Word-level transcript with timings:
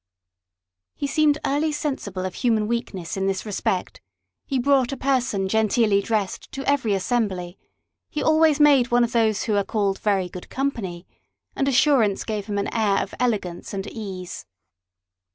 He 0.95 1.05
seemed 1.05 1.37
early 1.45 1.71
sensible 1.71 2.25
of 2.25 2.33
human 2.33 2.67
weakness 2.67 3.15
in 3.17 3.27
this 3.27 3.45
respect; 3.45 4.01
he 4.47 4.57
brought 4.57 4.91
a 4.91 4.97
person 4.97 5.47
genteelly 5.47 6.01
dressed 6.01 6.51
to 6.53 6.67
every 6.67 6.95
assembly: 6.95 7.59
he 8.09 8.23
always 8.23 8.59
made 8.59 8.89
one 8.89 9.03
of 9.03 9.11
those 9.11 9.43
who 9.43 9.55
are 9.55 9.63
called 9.63 9.99
very 9.99 10.27
good 10.27 10.49
company, 10.49 11.05
and 11.55 11.67
assurance 11.67 12.23
gave 12.23 12.47
him 12.47 12.57
an 12.57 12.73
air 12.73 12.97
of 13.03 13.13
elegance 13.19 13.75
and 13.75 13.85
ease. 13.85 14.47